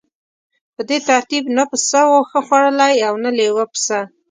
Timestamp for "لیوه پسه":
3.37-3.99